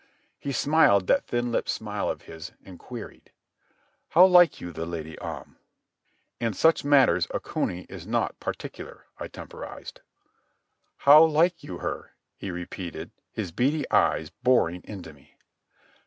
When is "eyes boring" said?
13.91-14.81